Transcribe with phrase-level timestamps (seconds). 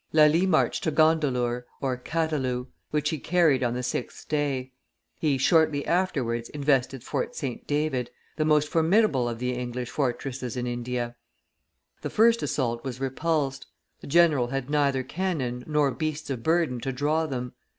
[0.13, 4.73] Lally marched to Gondelour (Kaddaloue), which he carried on the sixth day;
[5.19, 7.67] he, shortly afterwards, invested Fort St.
[7.67, 11.15] David, the most formidable of the English fortresses in India.
[12.01, 13.67] The first assault was repulsed;
[13.99, 17.53] the general had neither cannon nor beasts of burden to draw them.